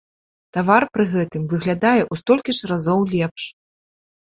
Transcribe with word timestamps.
Тавар 0.55 0.83
пры 0.97 1.05
гэтым 1.11 1.43
выглядае 1.51 2.01
ў 2.11 2.23
столькі 2.23 2.51
ж 2.63 2.73
разоў 2.75 2.99
лепш. 3.15 3.43